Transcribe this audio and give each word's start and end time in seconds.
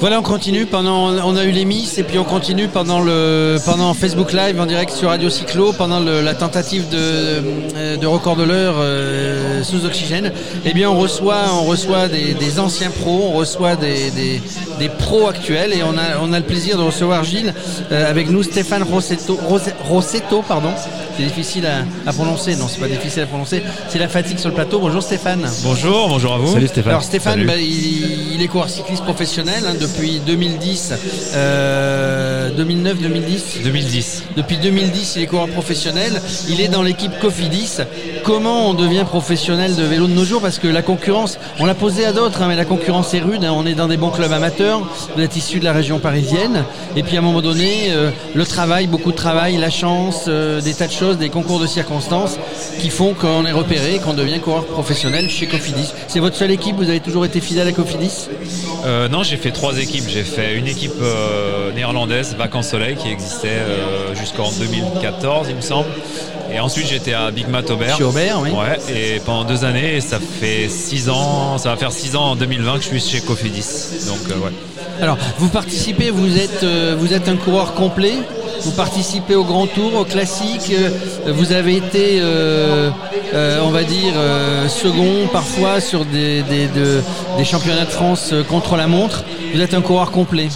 Voilà, 0.00 0.18
on 0.18 0.22
continue 0.22 0.64
pendant, 0.64 1.08
on 1.10 1.36
a 1.36 1.44
eu 1.44 1.50
les 1.50 1.66
Miss 1.66 1.98
et 1.98 2.04
puis 2.04 2.18
on 2.18 2.24
continue 2.24 2.68
pendant 2.68 3.00
le, 3.00 3.58
pendant 3.66 3.92
Facebook 3.92 4.32
Live 4.32 4.58
en 4.58 4.64
direct 4.64 4.92
sur 4.94 5.10
Radio 5.10 5.28
Cyclo 5.28 5.74
pendant 5.74 6.00
le- 6.00 6.22
la 6.22 6.32
tentative 6.32 6.88
de, 6.88 7.96
de 7.98 8.06
record 8.06 8.34
de 8.34 8.44
l'heure 8.44 8.76
euh, 8.78 9.62
sous 9.62 9.84
oxygène. 9.84 10.32
Eh 10.64 10.72
bien, 10.72 10.88
on 10.88 10.98
reçoit, 10.98 11.42
on 11.52 11.64
reçoit 11.64 12.08
des, 12.08 12.32
des 12.32 12.58
anciens 12.58 12.88
pros, 12.90 13.28
on 13.30 13.36
reçoit 13.36 13.76
des, 13.76 14.10
des, 14.12 14.40
des 14.78 14.88
pros 14.88 15.28
actuels 15.28 15.74
et 15.74 15.82
on 15.82 15.98
a, 15.98 16.18
on 16.22 16.32
a 16.32 16.38
le 16.38 16.46
plaisir 16.46 16.78
de 16.78 16.82
recevoir 16.82 17.22
Gilles 17.22 17.52
euh, 17.92 18.08
avec 18.10 18.30
nous 18.30 18.42
Stéphane 18.42 18.82
Rossetto, 18.84 19.38
Rose- 19.48 19.74
Rossetto, 19.86 20.40
pardon. 20.48 20.70
C'est 21.18 21.24
difficile 21.26 21.66
à, 21.66 22.08
à 22.08 22.14
prononcer, 22.14 22.56
non, 22.56 22.68
c'est 22.68 22.80
pas 22.80 22.88
difficile 22.88 23.24
à 23.24 23.26
prononcer. 23.26 23.62
C'est 23.90 23.98
la 23.98 24.08
fatigue 24.08 24.38
sur 24.38 24.48
le 24.48 24.54
plateau. 24.54 24.78
Bonjour 24.78 25.02
Stéphane. 25.02 25.46
Bonjour, 25.62 26.08
bonjour 26.08 26.32
à 26.32 26.38
vous. 26.38 26.54
Salut 26.54 26.68
Stéphane. 26.68 26.90
Alors 26.92 27.02
Stéphane, 27.02 27.44
bah, 27.44 27.52
il, 27.58 28.32
il 28.36 28.42
est 28.42 28.46
coureur 28.48 28.70
cycliste 28.70 29.04
professionnel 29.04 29.62
hein, 29.68 29.74
depuis 29.92 30.20
2010, 30.24 30.92
euh, 31.34 32.50
2009-2010. 32.56 33.62
2010. 33.64 34.22
Depuis 34.36 34.56
2010, 34.58 35.14
il 35.16 35.22
est 35.22 35.26
coureur 35.26 35.48
professionnel. 35.48 36.20
Il 36.48 36.60
est 36.60 36.68
dans 36.68 36.82
l'équipe 36.82 37.12
Cofidis. 37.20 37.78
Comment 38.24 38.70
on 38.70 38.74
devient 38.74 39.04
professionnel 39.06 39.74
de 39.76 39.82
vélo 39.82 40.06
de 40.06 40.12
nos 40.12 40.24
jours? 40.24 40.40
Parce 40.40 40.58
que 40.58 40.68
la 40.68 40.82
concurrence, 40.82 41.38
on 41.58 41.66
l'a 41.66 41.74
posé 41.74 42.04
à 42.04 42.12
d'autres, 42.12 42.42
hein, 42.42 42.46
mais 42.48 42.56
la 42.56 42.64
concurrence 42.64 43.14
est 43.14 43.20
rude. 43.20 43.44
hein. 43.44 43.52
On 43.54 43.66
est 43.66 43.74
dans 43.74 43.88
des 43.88 43.96
bons 43.96 44.10
clubs 44.10 44.32
amateurs. 44.32 44.80
Vous 45.16 45.22
êtes 45.22 45.36
issu 45.36 45.58
de 45.60 45.64
la 45.64 45.72
région 45.72 45.98
parisienne. 45.98 46.64
Et 46.96 47.02
puis 47.02 47.16
à 47.16 47.20
un 47.20 47.22
moment 47.22 47.42
donné, 47.42 47.88
euh, 47.90 48.10
le 48.34 48.46
travail, 48.46 48.86
beaucoup 48.86 49.10
de 49.12 49.16
travail, 49.16 49.56
la 49.56 49.70
chance, 49.70 50.24
euh, 50.28 50.60
des 50.60 50.74
tas 50.74 50.86
de 50.86 50.92
choses, 50.92 51.18
des 51.18 51.30
concours 51.30 51.60
de 51.60 51.66
circonstances 51.66 52.36
qui 52.80 52.90
font 52.90 53.14
qu'on 53.14 53.44
est 53.44 53.52
repéré, 53.52 53.98
qu'on 53.98 54.14
devient 54.14 54.40
coureur 54.40 54.64
professionnel 54.66 55.28
chez 55.28 55.46
Cofidis. 55.46 55.92
C'est 56.08 56.20
votre 56.20 56.36
seule 56.36 56.50
équipe? 56.50 56.76
Vous 56.76 56.88
avez 56.88 57.00
toujours 57.00 57.24
été 57.24 57.40
fidèle 57.40 57.68
à 57.68 57.72
Cofidis? 57.72 58.28
Euh, 58.86 59.08
non, 59.08 59.22
j'ai 59.22 59.36
fait 59.36 59.50
trois 59.50 59.76
équipes. 59.80 60.04
J'ai 60.08 60.24
fait 60.24 60.56
une 60.56 60.66
équipe 60.66 61.00
euh, 61.00 61.72
néerlandaise, 61.72 62.36
Vacances 62.36 62.68
Soleil, 62.68 62.96
qui 62.96 63.08
existait 63.08 63.48
euh, 63.48 64.14
jusqu'en 64.14 64.50
2014, 64.52 65.48
il 65.48 65.56
me 65.56 65.60
semble. 65.60 65.88
Et 66.52 66.58
ensuite, 66.58 66.86
j'étais 66.88 67.12
à 67.12 67.30
Big 67.30 67.48
Mat 67.48 67.70
Aubert. 67.70 67.96
Chez 67.96 68.04
Aubert, 68.04 68.40
oui. 68.40 68.50
Ouais, 68.50 68.78
et 68.92 69.20
pendant 69.20 69.44
deux 69.44 69.64
années, 69.64 69.96
et 69.96 70.00
ça 70.00 70.18
fait 70.18 70.68
six 70.68 71.08
ans, 71.08 71.58
ça 71.58 71.70
va 71.70 71.76
faire 71.76 71.92
six 71.92 72.16
ans 72.16 72.32
en 72.32 72.36
2020 72.36 72.78
que 72.78 72.82
je 72.82 72.88
suis 72.88 73.00
chez 73.00 73.20
Cofidis. 73.20 74.06
Donc, 74.06 74.18
euh, 74.30 74.44
ouais. 74.44 74.52
Alors, 75.00 75.16
vous 75.38 75.48
participez, 75.48 76.10
vous 76.10 76.38
êtes, 76.38 76.62
euh, 76.62 76.96
vous 76.98 77.14
êtes 77.14 77.28
un 77.28 77.36
coureur 77.36 77.74
complet. 77.74 78.14
Vous 78.62 78.72
participez 78.72 79.34
au 79.34 79.44
Grand 79.44 79.66
Tour, 79.66 79.94
au 79.94 80.04
classique. 80.04 80.70
euh, 80.72 80.90
vous 81.32 81.52
avez 81.52 81.76
été, 81.76 82.18
euh, 82.20 82.90
euh, 83.34 83.60
on 83.62 83.70
va 83.70 83.82
dire, 83.84 84.12
euh, 84.16 84.68
second 84.68 85.26
parfois 85.32 85.80
sur 85.80 86.04
des, 86.04 86.42
des, 86.42 86.66
de- 86.68 87.00
des 87.38 87.44
championnats 87.44 87.84
de 87.86 87.90
France 87.90 88.34
contre 88.48 88.76
la 88.76 88.86
montre. 88.86 89.24
Vous 89.54 89.60
êtes 89.60 89.74
un 89.74 89.80
coureur 89.80 90.10
complet. 90.10 90.48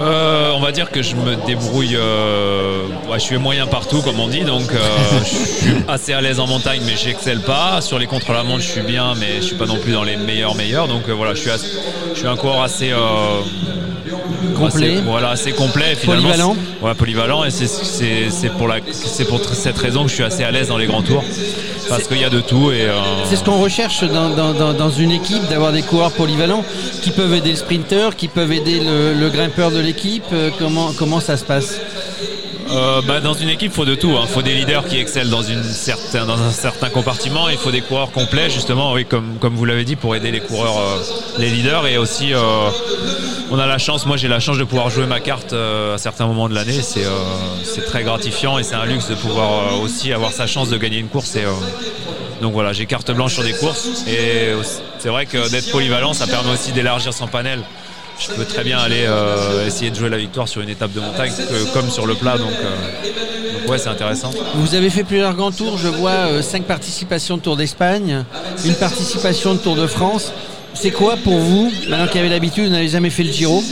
Euh, 0.00 0.50
on 0.56 0.60
va 0.60 0.72
dire 0.72 0.90
que 0.90 1.02
je 1.02 1.14
me 1.14 1.36
débrouille. 1.46 1.94
euh, 1.96 2.82
ouais, 3.08 3.18
je 3.18 3.24
suis 3.24 3.38
moyen 3.38 3.66
partout, 3.66 4.02
comme 4.02 4.18
on 4.18 4.26
dit, 4.28 4.40
donc 4.42 4.72
euh, 4.72 4.78
je 5.20 5.24
suis 5.24 5.74
assez 5.86 6.12
à 6.12 6.20
l'aise 6.20 6.40
en 6.40 6.48
montagne, 6.48 6.80
mais 6.84 6.94
j'excelle 6.96 7.40
pas. 7.40 7.80
Sur 7.80 7.98
les 8.00 8.06
contre-la-montre, 8.08 8.60
je 8.62 8.68
suis 8.68 8.80
bien, 8.82 9.14
mais 9.14 9.36
je 9.36 9.42
suis 9.42 9.56
pas 9.56 9.66
non 9.66 9.76
plus 9.76 9.92
dans 9.92 10.02
les 10.02 10.16
meilleurs 10.16 10.56
meilleurs. 10.56 10.88
Donc 10.88 11.08
voilà, 11.08 11.34
je 11.34 11.40
suis, 11.40 11.50
assez- 11.50 11.68
je 12.12 12.18
suis 12.18 12.26
un 12.28 12.36
coureur 12.36 12.62
assez 12.62 12.90
Complet. 14.56 14.96
voilà, 15.04 15.30
assez 15.30 15.52
complet. 15.52 15.94
Finalement. 15.96 16.22
Polyvalent. 16.28 16.56
Ouais, 16.82 16.94
polyvalent, 16.94 17.44
et 17.44 17.50
c'est- 17.50 17.66
c'est 17.66 18.30
c'est 18.30 18.50
pour 18.50 18.68
la, 18.68 18.76
c'est 18.92 19.24
pour 19.24 19.40
cette 19.44 19.78
raison 19.78 20.04
que 20.04 20.10
je 20.10 20.14
suis 20.14 20.24
assez 20.24 20.44
à 20.44 20.50
l'aise 20.50 20.68
dans 20.68 20.78
les 20.78 20.86
grands 20.86 21.02
tours, 21.02 21.24
parce 21.88 22.04
qu'il 22.06 22.18
y 22.20 22.24
a 22.24 22.30
de 22.30 22.40
tout 22.40 22.70
et. 22.70 22.82
euh, 22.82 22.92
C'est 23.28 23.36
ce 23.36 23.44
qu'on 23.44 23.58
recherche 23.60 24.04
dans, 24.04 24.30
dans- 24.30 24.52
dans- 24.54 24.72
dans 24.72 24.90
une 24.90 25.10
équipe, 25.10 25.48
d'avoir 25.48 25.72
des 25.72 25.82
coureurs 25.82 26.12
polyvalents 26.12 26.64
qui 27.02 27.10
peuvent 27.10 27.34
aider 27.34 27.50
le 27.50 27.56
sprinter, 27.56 28.16
qui 28.16 28.28
peuvent 28.28 28.52
aider 28.52 28.80
le, 28.80 29.14
le 29.18 29.28
grimpeur 29.30 29.70
de 29.70 29.80
l'équipe. 29.80 30.24
Euh, 30.32 30.50
Comment, 30.58 30.92
comment 30.96 31.20
ça 31.20 31.36
se 31.36 31.44
passe? 31.44 31.80
Euh, 32.74 33.02
bah, 33.02 33.20
dans 33.20 33.34
une 33.34 33.48
équipe, 33.48 33.70
il 33.72 33.74
faut 33.74 33.84
de 33.84 33.94
tout. 33.94 34.12
Il 34.20 34.28
faut 34.28 34.42
des 34.42 34.54
leaders 34.54 34.84
qui 34.86 34.98
excellent 34.98 35.30
dans, 35.30 35.42
une 35.42 35.62
certain, 35.62 36.26
dans 36.26 36.40
un 36.40 36.50
certain 36.50 36.90
compartiment. 36.90 37.48
Il 37.48 37.56
faut 37.56 37.70
des 37.70 37.80
coureurs 37.80 38.10
complets, 38.10 38.50
justement, 38.50 38.92
oui, 38.92 39.04
comme, 39.04 39.36
comme 39.38 39.54
vous 39.54 39.64
l'avez 39.64 39.84
dit, 39.84 39.96
pour 39.96 40.16
aider 40.16 40.30
les 40.30 40.40
coureurs, 40.40 40.78
euh, 40.78 41.02
les 41.38 41.50
leaders. 41.50 41.86
Et 41.86 41.98
aussi, 41.98 42.34
euh, 42.34 42.40
on 43.50 43.58
a 43.58 43.66
la 43.66 43.78
chance, 43.78 44.06
moi 44.06 44.16
j'ai 44.16 44.28
la 44.28 44.40
chance 44.40 44.58
de 44.58 44.64
pouvoir 44.64 44.90
jouer 44.90 45.06
ma 45.06 45.20
carte 45.20 45.52
à 45.52 45.98
certains 45.98 46.26
moments 46.26 46.48
de 46.48 46.54
l'année. 46.54 46.80
C'est 46.82 47.84
très 47.86 48.02
gratifiant 48.02 48.58
et 48.58 48.62
c'est 48.62 48.74
un 48.74 48.86
luxe 48.86 49.08
de 49.08 49.14
pouvoir 49.14 49.80
aussi 49.80 50.12
avoir 50.12 50.32
sa 50.32 50.46
chance 50.46 50.68
de 50.68 50.76
gagner 50.76 50.98
une 50.98 51.08
course. 51.08 51.36
Et, 51.36 51.44
donc 52.40 52.52
voilà, 52.52 52.72
j'ai 52.72 52.86
carte 52.86 53.10
blanche 53.12 53.34
sur 53.34 53.44
des 53.44 53.52
courses. 53.52 54.04
Et 54.08 54.52
c'est 54.98 55.08
vrai 55.08 55.26
que 55.26 55.50
d'être 55.50 55.70
polyvalent, 55.70 56.12
ça 56.12 56.26
permet 56.26 56.50
aussi 56.52 56.72
d'élargir 56.72 57.14
son 57.14 57.28
panel. 57.28 57.60
Je 58.18 58.28
peux 58.32 58.44
très 58.44 58.64
bien 58.64 58.78
aller 58.78 59.04
euh, 59.06 59.66
essayer 59.66 59.90
de 59.90 59.96
jouer 59.96 60.08
la 60.08 60.18
victoire 60.18 60.48
sur 60.48 60.60
une 60.60 60.68
étape 60.68 60.92
de 60.92 61.00
montagne 61.00 61.32
comme 61.72 61.90
sur 61.90 62.06
le 62.06 62.14
plat. 62.14 62.38
Donc, 62.38 62.50
euh, 62.50 63.58
donc 63.58 63.70
ouais, 63.70 63.78
c'est 63.78 63.88
intéressant. 63.88 64.30
Vous 64.54 64.74
avez 64.74 64.90
fait 64.90 65.04
plusieurs 65.04 65.34
grands 65.34 65.52
tours, 65.52 65.78
je 65.78 65.88
vois 65.88 66.42
5 66.42 66.64
participations 66.64 67.36
de 67.36 67.42
Tour 67.42 67.56
d'Espagne, 67.56 68.24
une 68.64 68.74
participation 68.74 69.54
de 69.54 69.58
Tour 69.58 69.76
de 69.76 69.86
France. 69.86 70.32
C'est 70.74 70.90
quoi 70.90 71.16
pour 71.16 71.38
vous, 71.38 71.72
maintenant 71.88 72.06
qu'il 72.06 72.16
y 72.16 72.20
avait 72.20 72.28
l'habitude, 72.28 72.64
vous 72.64 72.70
n'avez 72.70 72.88
jamais 72.88 73.10
fait 73.10 73.22
le 73.22 73.32
Giro? 73.32 73.62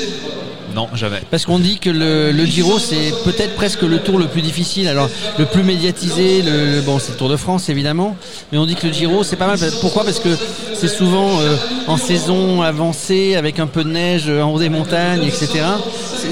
Non, 0.75 0.89
jamais. 0.95 1.21
Parce 1.31 1.45
qu'on 1.45 1.59
dit 1.59 1.79
que 1.79 1.91
le, 1.91 2.45
Giro, 2.47 2.79
c'est 2.79 3.13
peut-être 3.25 3.55
presque 3.55 3.83
le 3.83 3.99
tour 3.99 4.19
le 4.19 4.27
plus 4.27 4.43
difficile. 4.43 4.89
Alors, 4.89 5.09
le 5.39 5.45
plus 5.47 5.63
médiatisé, 5.63 6.43
bon, 6.87 6.99
c'est 6.99 7.13
le 7.13 7.19
Tour 7.19 7.29
de 7.29 7.37
France, 7.37 7.69
évidemment. 7.69 8.17
Mais 8.51 8.59
on 8.59 8.67
dit 8.67 8.75
que 8.75 8.87
le 8.87 8.93
Giro, 8.93 9.23
c'est 9.23 9.37
pas 9.37 9.47
mal. 9.47 9.59
Pourquoi? 9.81 10.05
Parce 10.05 10.19
que 10.19 10.37
c'est 10.75 10.89
souvent 10.89 11.41
euh, 11.41 11.57
en 11.87 11.97
saison 11.97 12.63
avancée, 12.63 13.35
avec 13.37 13.59
un 13.59 13.67
peu 13.67 13.85
de 13.85 13.91
neige 13.91 14.25
euh, 14.29 14.43
en 14.43 14.53
haut 14.53 14.59
des 14.59 14.69
montagnes, 14.71 15.25
etc. 15.25 15.49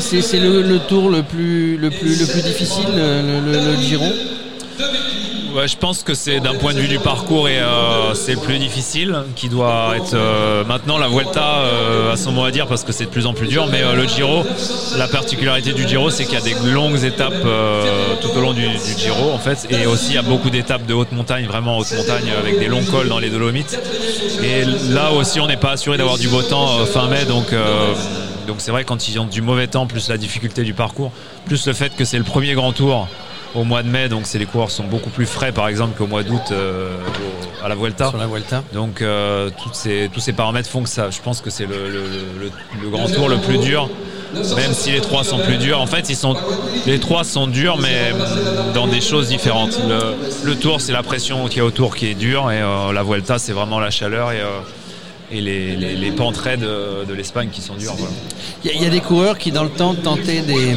C'est- 0.01 0.39
le, 0.41 0.79
tour 0.79 1.11
le 1.11 1.23
plus, 1.23 1.77
le 1.77 1.91
plus, 1.91 2.19
le 2.19 2.27
plus 2.27 2.43
difficile, 2.43 2.87
le, 2.95 3.23
le- 3.23 3.53
le- 3.53 3.77
le 3.77 3.83
Giro. 3.83 4.05
Ouais, 5.55 5.67
je 5.67 5.77
pense 5.77 6.05
que 6.05 6.15
c'est 6.15 6.39
d'un 6.39 6.55
point 6.55 6.75
de 6.75 6.79
vue 6.79 6.87
du 6.87 7.01
parcours 7.01 7.49
et 7.49 7.59
euh, 7.59 8.15
c'est 8.15 8.35
le 8.35 8.41
plus 8.41 8.59
difficile 8.59 9.17
qui 9.35 9.49
doit 9.49 9.95
être 9.97 10.15
euh, 10.15 10.65
maintenant 10.65 10.97
la 10.97 11.09
Vuelta 11.09 11.63
euh, 11.63 12.13
a 12.13 12.17
son 12.17 12.31
mot 12.31 12.45
à 12.45 12.53
dire 12.53 12.69
parce 12.69 12.85
que 12.85 12.93
c'est 12.93 13.07
de 13.07 13.11
plus 13.11 13.27
en 13.27 13.35
plus 13.35 13.49
dur 13.49 13.67
mais 13.67 13.81
le 13.97 14.07
Giro 14.07 14.45
la 14.97 15.09
particularité 15.09 15.73
du 15.73 15.89
Giro 15.89 16.11
c'est 16.11 16.25
qu'il 16.25 16.35
y 16.35 16.37
a 16.37 16.41
des 16.41 16.55
longues 16.71 17.03
étapes 17.03 17.43
tout 18.21 18.29
au 18.37 18.41
long 18.41 18.53
du, 18.53 18.63
Giro 18.97 19.33
en 19.33 19.39
fait 19.39 19.67
et 19.71 19.87
aussi 19.87 20.11
il 20.11 20.15
y 20.15 20.19
a 20.19 20.23
beaucoup 20.23 20.51
d'étapes 20.51 20.87
de 20.87 20.95
haute 20.95 21.11
montagne 21.11 21.47
vraiment 21.47 21.79
haute 21.79 21.93
montagne 21.97 22.31
avec 22.39 22.61
des 22.61 22.69
longs 22.69 22.85
cols 22.85 23.09
dans 23.09 23.19
les 23.19 23.31
Dolomites. 23.31 23.79
Et 24.45 24.65
là 24.93 25.11
aussi 25.13 25.41
on 25.41 25.49
n'est 25.49 25.57
pas 25.57 25.73
assuré 25.73 25.97
d'avoir 25.97 26.19
du 26.19 26.29
beau 26.29 26.43
temps 26.43 26.85
fin 26.87 27.09
mai 27.09 27.25
donc 27.25 27.53
donc 28.47 28.57
c'est 28.59 28.71
vrai 28.71 28.85
quand 28.85 29.09
ils 29.09 29.19
ont 29.19 29.27
du 29.27 29.43
mauvais 29.43 29.67
temps 29.67 29.87
plus 29.87 30.09
la 30.09 30.17
difficulté 30.17 30.63
du 30.63 30.75
parcours 30.75 31.11
plus 31.47 31.67
le 31.67 31.73
fait 31.73 31.97
que 31.97 32.05
c'est 32.05 32.19
le 32.19 32.25
premier 32.25 32.55
grand 32.55 32.73
tour 32.73 33.09
au 33.55 33.65
mois 33.65 33.83
de 33.83 33.89
mai, 33.89 34.09
donc 34.09 34.23
c'est 34.27 34.39
les 34.39 34.47
coureurs 34.47 34.71
sont 34.71 34.85
beaucoup 34.85 35.11
plus 35.11 35.27
frais 35.27 35.51
par 35.53 35.67
exemple 35.69 35.97
qu'au 35.99 36.07
mois 36.07 36.23
d'août 36.23 36.41
euh, 36.53 36.97
à 37.65 37.69
la 37.69 37.75
Vuelta. 37.75 38.09
Sur 38.11 38.19
la 38.19 38.27
Vuelta. 38.27 38.63
Donc 38.73 39.03
euh, 39.03 39.51
toutes 39.63 39.75
ces- 39.75 40.09
tous 40.13 40.21
ces 40.21 40.33
paramètres 40.33 40.69
font 40.69 40.83
que 40.83 40.89
ça, 40.89 41.11
je 41.11 41.21
pense 41.21 41.41
que 41.41 41.51
c'est 41.51 41.67
le, 41.67 41.89
le- 41.91 42.03
le- 42.41 42.51
le 42.83 42.89
grand 42.91 43.09
tour 43.09 43.29
le 43.29 43.39
plus 43.39 43.59
dur. 43.59 43.89
Même 44.33 44.73
si 44.73 44.93
les 44.93 45.01
trois 45.01 45.25
sont 45.25 45.39
plus 45.39 45.57
durs, 45.57 45.81
en 45.81 45.89
fait, 45.89 46.09
ils 46.09 46.15
sont, 46.15 46.37
les 46.87 47.01
trois 47.01 47.25
sont 47.25 47.49
durs, 47.49 47.79
mais 47.79 48.13
dans 48.75 48.87
des 48.87 49.01
choses 49.01 49.27
différentes. 49.27 49.77
Le, 49.89 50.15
le 50.49 50.55
tour, 50.57 50.81
c'est 50.81 50.93
la 50.93 51.03
pression 51.03 51.49
qu'il 51.49 51.59
y 51.59 51.61
a 51.61 51.65
autour 51.65 51.97
qui 51.97 52.07
est 52.07 52.15
dure, 52.15 52.53
et 52.53 52.61
euh, 52.61 52.93
la 52.93 53.03
Vuelta, 53.03 53.41
c'est 53.41 53.51
vraiment 53.51 53.81
la 53.81 53.91
chaleur 53.91 54.31
et, 54.31 54.39
euh, 54.39 54.61
et 55.33 55.41
les, 55.41 55.75
les, 55.75 55.97
les 55.97 56.11
pentes 56.13 56.37
raides 56.37 56.61
de, 56.61 57.05
de 57.09 57.13
l'Espagne 57.13 57.49
qui 57.51 57.61
sont 57.61 57.75
dures. 57.75 57.95
voilà. 57.99 58.15
Il 58.65 58.71
y, 58.81 58.85
y 58.85 58.87
a 58.87 58.91
des 58.91 59.01
coureurs 59.01 59.37
qui, 59.37 59.51
dans 59.51 59.65
le 59.65 59.71
temps, 59.71 59.95
tentaient 59.97 60.43
des, 60.43 60.77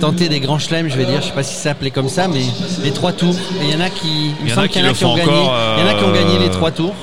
tentaient 0.00 0.28
des 0.28 0.40
grands 0.40 0.58
chelems, 0.58 0.88
je 0.88 0.96
vais 0.96 1.04
dire. 1.04 1.20
Je 1.20 1.26
sais 1.26 1.32
pas 1.32 1.42
si 1.42 1.54
ça 1.54 1.62
s'appelait 1.70 1.90
comme 1.90 2.08
ça, 2.08 2.28
mais 2.28 2.42
les 2.82 2.90
trois 2.92 3.12
tours. 3.12 3.34
Et 3.60 3.66
il 3.66 3.70
y 3.72 3.76
en 3.76 3.80
a 3.80 3.90
qui, 3.90 4.32
il 4.40 4.44
me 4.44 4.50
semble 4.50 4.68
qui 4.68 4.74
qu'il 4.74 4.82
y 4.82 4.84
en 4.84 4.88
a 4.88 4.90
le 4.92 4.96
qui 4.96 5.04
ont 5.04 5.16
gagné. 5.16 5.32
Il 5.32 5.84
y 5.84 5.88
en 5.88 5.90
a 5.90 5.94
qui 5.94 6.04
ont 6.04 6.12
gagné 6.12 6.36
euh, 6.36 6.40
les 6.42 6.50
trois 6.50 6.70
tours 6.70 6.94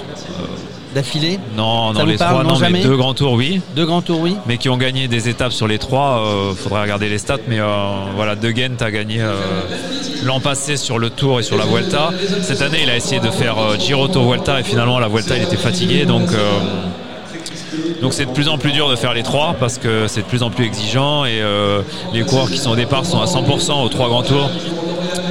d'affilée. 0.93 1.39
Non, 1.55 1.93
Ça 1.93 2.01
vous 2.01 2.09
les 2.09 2.17
parle 2.17 2.31
trois, 2.31 2.43
Non, 2.43 2.49
non, 2.49 2.55
jamais 2.55 2.79
mais 2.79 2.83
deux 2.83 2.97
grands 2.97 3.13
tours, 3.13 3.33
oui. 3.33 3.61
Deux 3.75 3.85
grands 3.85 4.01
tours, 4.01 4.21
oui. 4.21 4.35
mais 4.47 4.57
qui 4.57 4.69
ont 4.69 4.77
gagné 4.77 5.07
des 5.07 5.29
étapes 5.29 5.51
sur 5.51 5.67
les 5.67 5.77
trois. 5.77 6.19
Euh, 6.25 6.53
faudrait 6.55 6.81
regarder 6.81 7.09
les 7.09 7.17
stats, 7.17 7.37
mais 7.47 7.59
euh, 7.59 7.65
voilà, 8.15 8.35
De 8.35 8.49
Ghent 8.51 8.81
a 8.81 8.91
gagné 8.91 9.21
euh, 9.21 9.35
l'an 10.23 10.39
passé 10.39 10.77
sur 10.77 10.97
le 10.99 11.09
Tour 11.09 11.39
et 11.39 11.43
sur 11.43 11.57
la 11.57 11.65
Vuelta. 11.65 12.09
Cette 12.41 12.61
année, 12.61 12.79
il 12.83 12.89
a 12.89 12.95
essayé 12.95 13.21
de 13.21 13.29
faire 13.29 13.57
euh, 13.57 13.77
Giro 13.77 14.07
Tour 14.07 14.27
Vuelta 14.29 14.59
et 14.59 14.63
finalement 14.63 14.99
la 14.99 15.07
Vuelta, 15.07 15.37
il 15.37 15.43
était 15.43 15.57
fatigué, 15.57 16.05
donc. 16.05 16.29
Euh, 17.97 18.01
donc 18.01 18.13
c'est 18.13 18.25
de 18.25 18.31
plus 18.31 18.47
en 18.47 18.57
plus 18.57 18.71
dur 18.71 18.89
de 18.89 18.95
faire 18.95 19.13
les 19.13 19.23
trois 19.23 19.55
parce 19.59 19.77
que 19.77 20.07
c'est 20.07 20.21
de 20.21 20.25
plus 20.27 20.43
en 20.43 20.49
plus 20.49 20.65
exigeant 20.65 21.25
et 21.25 21.41
euh, 21.41 21.81
les 22.13 22.21
coureurs 22.21 22.49
qui 22.49 22.57
sont 22.57 22.71
au 22.71 22.75
départ 22.75 23.05
sont 23.05 23.21
à 23.21 23.25
100% 23.25 23.83
aux 23.83 23.89
trois 23.89 24.07
grands 24.07 24.23
tours 24.23 24.49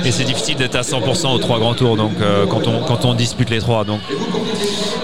et 0.05 0.11
c'est 0.11 0.25
difficile 0.25 0.57
d'être 0.57 0.77
à 0.77 0.83
100% 0.83 1.35
aux 1.35 1.39
trois 1.39 1.59
grands 1.59 1.75
tours. 1.75 1.97
Donc 1.97 2.13
quand 2.51 2.67
on 2.67 2.81
quand 2.81 3.05
on 3.05 3.15
dispute 3.15 3.51
les 3.51 3.59
trois, 3.61 3.85
donc 3.85 4.01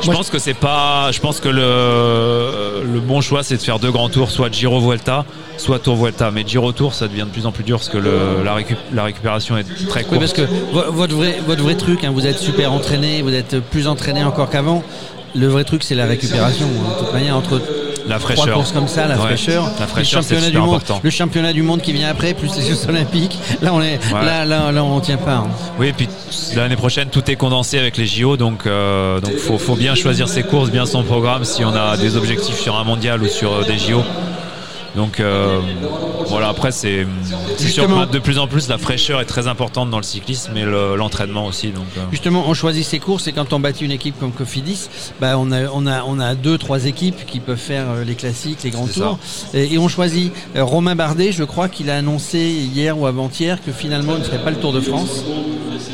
je 0.02 0.10
pense 0.10 0.30
que 0.30 0.38
c'est 0.38 0.54
pas, 0.54 1.10
je 1.12 1.20
pense 1.20 1.40
que 1.40 1.48
le 1.48 2.82
le 2.92 3.00
bon 3.00 3.20
choix 3.20 3.42
c'est 3.42 3.56
de 3.56 3.62
faire 3.62 3.78
deux 3.78 3.90
grands 3.90 4.08
tours, 4.08 4.30
soit 4.30 4.52
Giro 4.52 4.80
Vuelta, 4.80 5.24
soit 5.56 5.78
Tour 5.78 5.96
Vuelta. 5.96 6.30
Mais 6.30 6.44
Giro 6.46 6.72
Tour, 6.72 6.94
ça 6.94 7.08
devient 7.08 7.22
de 7.22 7.30
plus 7.32 7.46
en 7.46 7.52
plus 7.52 7.64
dur 7.64 7.78
parce 7.78 7.88
que 7.88 7.98
le, 7.98 8.42
la, 8.44 8.56
la 8.92 9.04
récupération 9.04 9.56
est 9.56 9.64
très 9.88 10.02
courte. 10.02 10.12
Oui, 10.12 10.18
parce 10.18 10.32
que 10.32 10.42
votre 10.72 11.14
vrai 11.14 11.40
votre 11.46 11.62
vrai 11.62 11.74
truc, 11.74 12.04
hein, 12.04 12.10
vous 12.14 12.26
êtes 12.26 12.38
super 12.38 12.72
entraîné, 12.72 13.22
vous 13.22 13.34
êtes 13.34 13.60
plus 13.60 13.86
entraîné 13.88 14.24
encore 14.24 14.50
qu'avant. 14.50 14.82
Le 15.34 15.46
vrai 15.48 15.64
truc, 15.64 15.82
c'est 15.82 15.94
la 15.94 16.06
récupération. 16.06 16.66
Hein. 16.66 16.92
De 17.00 17.04
toute 17.04 17.12
manière, 17.12 17.36
entre 17.36 17.60
la 18.06 18.18
fraîcheur. 18.18 18.44
Trois 18.44 18.54
courses 18.56 18.72
comme 18.72 18.86
ça, 18.86 19.06
la 19.06 19.16
fraîcheur. 19.16 19.64
La 19.80 19.86
fraîcheur, 19.86 20.20
le 20.20 20.26
championnat 20.26 20.50
du 20.50 20.58
monde, 20.58 20.74
important. 20.76 21.00
le 21.02 21.10
championnat 21.10 21.52
du 21.52 21.62
monde 21.62 21.80
qui 21.80 21.92
vient 21.92 22.08
après, 22.10 22.34
plus 22.34 22.54
les 22.56 22.62
Jeux 22.68 22.76
Olympiques. 22.88 23.38
Là, 23.62 23.72
on 23.72 23.80
est, 23.82 23.98
Ouais. 24.12 24.24
là, 24.24 24.44
là, 24.44 24.70
là, 24.70 24.84
on 24.84 25.00
tient 25.00 25.16
pas. 25.16 25.36
hein. 25.36 25.48
Oui, 25.78 25.88
et 25.88 25.92
puis 25.92 26.08
l'année 26.54 26.76
prochaine, 26.76 27.08
tout 27.08 27.28
est 27.30 27.36
condensé 27.36 27.78
avec 27.78 27.96
les 27.96 28.06
JO, 28.06 28.36
donc 28.36 28.66
euh, 28.66 29.20
donc 29.20 29.36
faut, 29.38 29.58
faut 29.58 29.74
bien 29.74 29.94
choisir 29.94 30.28
ses 30.28 30.42
courses, 30.42 30.70
bien 30.70 30.86
son 30.86 31.02
programme 31.02 31.44
si 31.44 31.64
on 31.64 31.74
a 31.74 31.96
des 31.96 32.16
objectifs 32.16 32.58
sur 32.60 32.76
un 32.76 32.84
mondial 32.84 33.22
ou 33.22 33.26
sur 33.26 33.52
euh, 33.52 33.64
des 33.64 33.78
JO. 33.78 34.02
Donc 34.96 35.18
euh, 35.20 35.60
voilà, 36.26 36.48
après 36.48 36.70
c'est 36.70 37.06
sûr 37.58 37.86
que 37.88 38.12
de 38.12 38.18
plus 38.18 38.38
en 38.38 38.46
plus 38.46 38.68
la 38.68 38.78
fraîcheur 38.78 39.20
est 39.20 39.24
très 39.24 39.48
importante 39.48 39.90
dans 39.90 39.96
le 39.96 40.02
cyclisme 40.04 40.56
et 40.56 40.64
le- 40.64 40.94
l'entraînement 40.96 41.46
aussi. 41.46 41.68
Donc 41.68 41.86
euh, 41.96 42.00
Justement, 42.10 42.44
on 42.46 42.54
choisit 42.54 42.84
ses 42.84 42.98
courses 43.00 43.26
et 43.26 43.32
quand 43.32 43.52
on 43.52 43.60
bâtit 43.60 43.84
une 43.84 43.90
équipe 43.90 44.18
comme 44.20 44.32
Cofidis, 44.32 44.88
bah 45.20 45.36
on 45.38 45.50
a 45.52 45.64
on 45.72 45.86
a 45.86 46.04
on 46.04 46.20
a 46.20 46.34
deux 46.34 46.58
trois 46.58 46.84
équipes 46.86 47.26
qui 47.26 47.40
peuvent 47.40 47.56
faire 47.58 47.86
euh, 47.90 48.04
les 48.04 48.14
classiques, 48.14 48.62
les 48.62 48.70
grands 48.70 48.86
tours 48.86 49.18
et, 49.52 49.74
et 49.74 49.78
on 49.78 49.88
choisit 49.88 50.32
euh, 50.56 50.62
Romain 50.64 50.94
Bardet. 50.94 51.32
Je 51.32 51.44
crois 51.44 51.68
qu'il 51.68 51.90
a 51.90 51.96
annoncé 51.96 52.38
hier 52.38 52.98
ou 52.98 53.06
avant-hier 53.06 53.58
que 53.64 53.72
finalement 53.72 54.12
il 54.14 54.20
ne 54.20 54.24
ferait 54.24 54.42
pas 54.44 54.50
le 54.50 54.58
Tour 54.58 54.72
de 54.72 54.80
France 54.80 55.24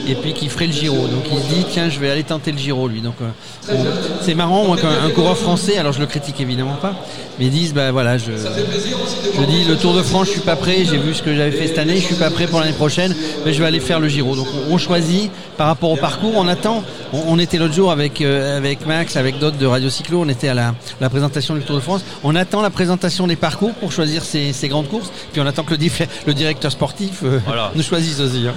et 0.09 0.15
puis 0.15 0.33
qu'il 0.35 0.51
ferait 0.51 0.67
le 0.67 0.73
Giro. 0.73 1.07
Donc 1.09 1.25
il 1.31 1.39
se 1.39 1.55
dit 1.55 1.65
tiens 1.71 1.89
je 1.89 1.99
vais 1.99 2.11
aller 2.11 2.23
tenter 2.25 2.53
le 2.53 2.59
Giro 2.59 2.89
lui. 2.89 3.01
Donc 3.01 3.15
euh, 3.23 3.75
c'est 4.23 4.35
marrant 4.35 4.65
moi 4.65 4.77
qu'un 4.77 4.89
un 5.05 5.11
coureur 5.11 5.37
français, 5.37 5.77
alors 5.79 5.93
je 5.93 6.01
le 6.01 6.07
critique 6.07 6.41
évidemment 6.41 6.77
pas, 6.81 6.95
mais 7.39 7.47
ils 7.47 7.51
disent 7.51 7.75
bah 7.75 7.91
voilà 7.93 8.19
je 8.19 8.33
je 8.33 9.45
dis 9.45 9.65
le 9.65 9.77
Tour 9.77 9.95
de 9.95 10.03
France 10.03 10.27
je 10.27 10.33
suis 10.33 10.41
pas 10.41 10.57
prêt, 10.57 10.85
j'ai 10.85 10.99
vu 10.99 11.15
ce 11.15 11.23
que 11.23 11.35
j'avais 11.35 11.53
fait 11.53 11.69
cette 11.69 11.79
année, 11.79 11.97
je 11.97 12.05
suis 12.07 12.15
pas 12.17 12.31
prêt 12.31 12.47
pour 12.47 12.61
l'année 12.61 12.73
prochaine, 12.73 13.15
mais 13.45 13.53
je 13.53 13.61
vais 13.61 13.67
aller 13.67 13.81
faire 13.81 14.01
le 14.01 14.09
Giro. 14.09 14.37
Donc 14.37 14.47
on, 14.69 14.75
on 14.75 14.79
choisit 14.79 15.31
par 15.57 15.67
rapport 15.67 15.91
au 15.91 15.97
parcours, 15.97 16.33
on 16.37 16.49
attend. 16.49 16.83
On, 17.13 17.23
on 17.29 17.39
était 17.39 17.59
l'autre 17.59 17.75
jour 17.75 17.91
avec 17.91 18.21
euh, 18.21 18.57
avec 18.57 18.87
Max, 18.87 19.17
avec 19.17 19.39
d'autres 19.39 19.59
de 19.59 19.67
Radio 19.67 19.91
Cyclo, 19.91 20.21
on 20.23 20.29
était 20.29 20.49
à 20.49 20.55
la, 20.55 20.75
la 21.01 21.11
présentation 21.11 21.55
du 21.55 21.63
Tour 21.63 21.77
de 21.77 21.81
France. 21.81 22.03
On 22.25 22.35
attend 22.37 22.63
la 22.63 22.71
présentation 22.71 23.27
des 23.27 23.37
parcours 23.37 23.73
pour 23.75 23.93
choisir 23.93 24.25
ces, 24.25 24.53
ces 24.53 24.69
grandes 24.69 24.89
courses, 24.89 25.11
puis 25.33 25.41
on 25.41 25.47
attend 25.47 25.63
que 25.65 25.75
le, 25.75 25.81
le 26.27 26.35
directeur 26.35 26.71
sportif 26.73 27.21
euh, 27.25 27.39
Voilà. 27.47 27.73
nous 27.75 27.83
choisisse 27.83 28.21
aussi. 28.21 28.47
hein. 28.49 28.55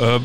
Euh, 0.00 0.18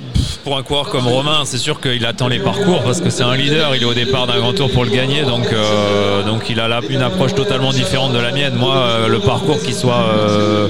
pour 0.43 0.57
un 0.57 0.63
coureur 0.63 0.89
comme 0.89 1.07
Romain, 1.07 1.43
c'est 1.45 1.57
sûr 1.57 1.79
qu'il 1.79 2.05
attend 2.05 2.27
les 2.27 2.39
parcours 2.39 2.81
parce 2.83 2.99
que 2.99 3.09
c'est 3.09 3.23
un 3.23 3.35
leader. 3.35 3.75
Il 3.75 3.83
est 3.83 3.85
au 3.85 3.93
départ 3.93 4.27
d'un 4.27 4.39
grand 4.39 4.53
tour 4.53 4.71
pour 4.71 4.83
le 4.83 4.89
gagner, 4.89 5.21
donc 5.23 5.51
euh, 5.53 6.23
donc 6.23 6.49
il 6.49 6.59
a 6.59 6.81
une 6.89 7.01
approche 7.01 7.35
totalement 7.35 7.71
différente 7.71 8.11
de 8.11 8.17
la 8.17 8.31
mienne. 8.31 8.55
Moi, 8.55 8.75
euh, 8.75 9.07
le 9.07 9.19
parcours 9.19 9.61
qui 9.61 9.73
soit 9.73 10.03
euh, 10.15 10.67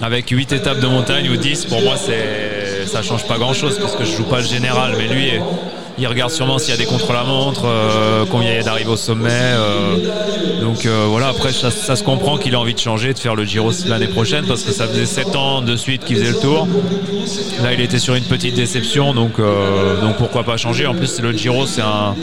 avec 0.00 0.28
8 0.30 0.52
étapes 0.52 0.80
de 0.80 0.86
montagne 0.86 1.28
ou 1.28 1.36
10, 1.36 1.66
pour 1.66 1.82
moi, 1.82 1.96
c'est 1.96 2.86
ça 2.86 3.02
change 3.02 3.26
pas 3.26 3.38
grand-chose 3.38 3.78
parce 3.78 3.96
que 3.96 4.04
je 4.04 4.12
joue 4.12 4.24
pas 4.24 4.38
le 4.38 4.46
général. 4.46 4.94
Mais 4.96 5.08
lui, 5.08 5.32
il 5.98 6.06
regarde 6.06 6.30
sûrement 6.30 6.58
s'il 6.58 6.70
y 6.70 6.74
a 6.74 6.76
des 6.76 6.86
contre-la-montre, 6.86 7.62
euh, 7.64 8.24
combien 8.30 8.50
il 8.50 8.56
y 8.56 8.60
a 8.60 8.62
d'arrivées 8.62 8.90
au 8.90 8.96
sommet. 8.96 9.30
euh, 9.32 9.96
donc 10.60 10.86
euh, 10.86 11.06
voilà, 11.08 11.28
après 11.28 11.52
ça, 11.52 11.70
se 11.70 12.02
comprend 12.02 12.36
qu'il 12.38 12.54
a 12.54 12.60
envie 12.60 12.74
de 12.74 12.78
changer, 12.78 13.12
de 13.14 13.18
faire 13.18 13.34
le 13.34 13.44
Giro 13.44 13.70
l'année 13.86 14.06
prochaine 14.06 14.44
parce 14.46 14.62
que 14.62 14.72
ça 14.72 14.86
faisait 14.86 15.06
7 15.06 15.34
ans 15.36 15.62
de 15.62 15.76
suite 15.76 16.04
qu'il 16.04 16.16
faisait 16.16 16.30
le 16.30 16.38
tour. 16.38 16.68
Là, 17.62 17.72
il 17.72 17.80
était 17.80 17.98
sur 17.98 18.14
une 18.14 18.24
petite 18.24 18.54
déception, 18.54 19.12
donc, 19.14 19.38
donc 19.38 20.16
pourquoi 20.16 20.44
pas 20.44 20.56
changer. 20.56 20.86
En 20.86 20.94
plus, 20.94 21.20
le 21.20 21.32
Giro, 21.32 21.66
c'est 21.66 21.82
un, 21.82 22.14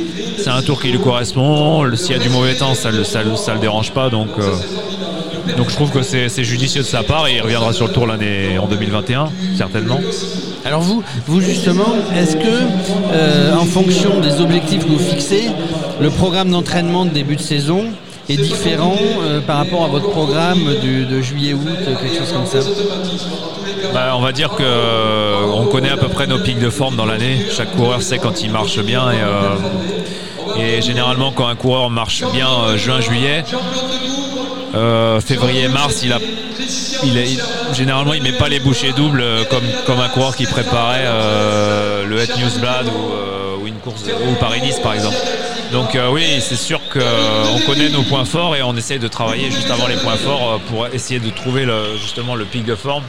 un 0.48 0.62
tour 0.62 0.82
qui 0.82 0.90
lui 0.90 1.00
correspond. 1.00 1.86
S'il 1.96 2.16
y 2.16 2.20
a 2.20 2.22
du 2.22 2.30
mauvais 2.30 2.56
temps, 2.56 2.76
ça 2.76 2.92
le, 2.92 3.04
ça, 3.04 3.22
ça 3.36 3.54
le 3.54 3.60
dérange 3.60 3.92
pas. 3.92 4.10
Donc, 4.10 4.30
donc 5.58 5.70
je 5.70 5.76
trouve 5.76 5.92
que 5.92 6.02
c'est 6.02 6.30
c'est 6.30 6.44
judicieux 6.44 6.82
de 6.82 6.88
sa 6.88 7.04
part 7.04 7.28
et 7.28 7.36
il 7.36 7.42
reviendra 7.42 7.74
sur 7.74 7.88
le 7.88 7.94
tour 7.94 8.08
l'année 8.08 8.58
en 8.58 8.68
2021, 8.68 9.30
certainement. 9.58 10.00
Alors 10.66 10.82
vous, 10.82 11.04
vous 11.28 11.42
justement, 11.42 11.94
est-ce 12.16 12.36
que 12.38 13.45
en 13.66 13.68
fonction 13.68 14.20
des 14.20 14.42
objectifs 14.42 14.84
que 14.84 14.90
vous 14.90 15.00
fixez, 15.00 15.50
le 16.00 16.10
programme 16.10 16.52
d'entraînement 16.52 17.04
de 17.04 17.10
début 17.10 17.36
de 17.36 17.42
saison 17.42 17.86
est 18.30 18.38
différent 18.38 18.96
euh, 19.22 19.42
par 19.42 19.58
rapport 19.58 19.84
à 19.84 19.88
votre 19.88 20.10
programme 20.12 20.60
de 20.84 21.22
juillet-août, 21.22 21.78
quelque 21.84 22.16
chose 22.18 22.32
comme 22.32 22.46
ça 22.46 22.60
Bah, 23.94 24.14
on 24.16 24.22
va 24.22 24.32
dire 24.32 24.52
que 24.52 24.64
euh, 24.64 25.46
on 25.56 25.66
connaît 25.66 25.90
à 25.90 25.98
peu 25.98 26.10
près 26.10 26.28
nos 26.28 26.38
pics 26.40 26.60
de 26.60 26.70
forme 26.70 26.96
dans 26.96 27.06
l'année. 27.06 27.38
Chaque 27.52 27.76
coureur 27.76 28.02
sait 28.02 28.20
quand 28.20 28.42
il 28.44 28.52
marche 28.52 28.80
bien 28.80 29.12
et, 29.12 29.16
euh, 29.22 30.82
généralement 30.82 31.32
quand 31.32 31.48
un 31.48 31.56
coureur 31.56 31.90
marche 31.90 32.24
bien 32.34 32.50
euh, 32.50 32.78
juin-juillet, 32.78 33.44
euh, 34.76 35.20
février-mars, 35.22 36.02
il 36.04 36.14
a, 36.14 36.20
il 37.04 37.18
est, 37.18 37.40
généralement 37.74 38.14
il 38.14 38.24
met 38.24 38.34
pas 38.34 38.50
les 38.50 38.60
bouchées 38.60 38.92
doubles 38.92 39.22
euh, 39.22 39.44
comme, 39.50 39.64
comme 39.86 40.00
un 40.00 40.10
coureur 40.10 40.36
qui 40.36 40.46
préparait 40.46 41.06
euh, 41.06 42.06
le 42.06 42.20
Het 42.20 42.38
Newsblad 42.38 42.88
ou, 42.88 43.14
euh, 43.14 43.45
une 43.66 43.76
course 43.76 44.04
ou 44.04 44.36
Paris-Nice 44.40 44.80
par 44.80 44.94
exemple. 44.94 45.18
Donc 45.72 45.96
euh, 45.96 46.10
oui, 46.12 46.24
c'est 46.40 46.56
sûr 46.56 46.80
qu'on 46.90 47.60
connaît 47.66 47.90
nos 47.90 48.04
points 48.04 48.26
forts 48.26 48.56
et 48.56 48.62
on 48.64 48.76
essaye 48.76 49.00
de 49.00 49.08
travailler 49.08 49.52
juste 49.52 49.70
avant 49.70 49.88
les 49.88 49.96
points 49.96 50.16
forts 50.16 50.54
euh, 50.54 50.58
pour 50.70 50.88
essayer 50.88 51.20
de 51.20 51.30
trouver 51.30 51.68
justement 52.00 52.36
le 52.36 52.46
pic 52.46 52.66
de 52.66 52.76
forme. 52.76 53.04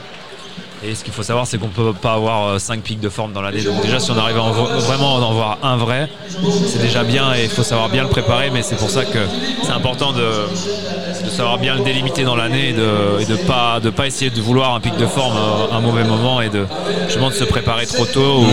Et 0.84 0.94
ce 0.94 1.02
qu'il 1.02 1.12
faut 1.12 1.22
savoir, 1.22 1.46
c'est 1.46 1.58
qu'on 1.58 1.68
peut 1.68 1.94
pas 1.94 2.12
avoir 2.12 2.60
5 2.60 2.82
pics 2.82 3.00
de 3.00 3.08
forme 3.08 3.32
dans 3.32 3.40
l'année. 3.40 3.62
Donc 3.62 3.80
déjà, 3.80 3.98
si 3.98 4.10
on 4.10 4.18
arrive 4.18 4.36
vraiment 4.36 5.16
à 5.16 5.20
en 5.20 5.32
voir 5.32 5.58
un 5.62 5.76
vrai, 5.76 6.08
c'est 6.66 6.80
déjà 6.80 7.02
bien 7.02 7.34
et 7.34 7.44
il 7.44 7.50
faut 7.50 7.62
savoir 7.62 7.88
bien 7.88 8.02
le 8.02 8.10
préparer. 8.10 8.50
Mais 8.50 8.62
c'est 8.62 8.76
pour 8.76 8.90
ça 8.90 9.04
que 9.04 9.18
c'est 9.62 9.72
important 9.72 10.12
de, 10.12 10.22
savoir 11.30 11.58
bien 11.58 11.76
le 11.76 11.82
délimiter 11.82 12.24
dans 12.24 12.36
l'année 12.36 12.70
et 12.70 12.72
de, 12.72 13.20
et 13.20 13.24
de 13.24 13.36
pas 13.36 13.80
pas 13.96 14.06
essayer 14.06 14.30
de 14.30 14.40
vouloir 14.40 14.74
un 14.74 14.80
pic 14.80 14.96
de 14.96 15.06
forme 15.06 15.36
à 15.36 15.76
un 15.76 15.80
mauvais 15.80 16.04
moment 16.04 16.40
et 16.40 16.50
de 16.50 16.66
justement 17.06 17.30
de 17.30 17.34
se 17.34 17.44
préparer 17.44 17.86
trop 17.86 18.04
tôt. 18.04 18.44